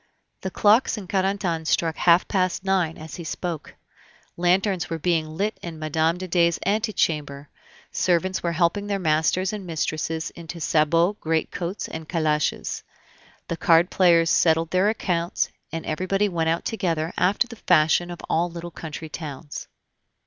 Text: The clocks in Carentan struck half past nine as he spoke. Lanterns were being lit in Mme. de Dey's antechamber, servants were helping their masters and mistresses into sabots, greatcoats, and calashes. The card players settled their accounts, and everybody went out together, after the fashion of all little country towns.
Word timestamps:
The 0.41 0.49
clocks 0.49 0.97
in 0.97 1.07
Carentan 1.07 1.67
struck 1.67 1.95
half 1.95 2.27
past 2.27 2.63
nine 2.63 2.97
as 2.97 3.17
he 3.17 3.23
spoke. 3.23 3.75
Lanterns 4.35 4.89
were 4.89 4.97
being 4.97 5.29
lit 5.37 5.59
in 5.61 5.77
Mme. 5.77 6.17
de 6.17 6.27
Dey's 6.27 6.57
antechamber, 6.65 7.49
servants 7.91 8.41
were 8.41 8.53
helping 8.53 8.87
their 8.87 8.97
masters 8.97 9.53
and 9.53 9.63
mistresses 9.63 10.31
into 10.31 10.59
sabots, 10.59 11.19
greatcoats, 11.19 11.87
and 11.87 12.09
calashes. 12.09 12.81
The 13.47 13.57
card 13.57 13.91
players 13.91 14.31
settled 14.31 14.71
their 14.71 14.89
accounts, 14.89 15.49
and 15.71 15.85
everybody 15.85 16.27
went 16.27 16.49
out 16.49 16.65
together, 16.65 17.13
after 17.15 17.45
the 17.47 17.55
fashion 17.67 18.09
of 18.09 18.21
all 18.27 18.49
little 18.49 18.71
country 18.71 19.07
towns. 19.07 19.67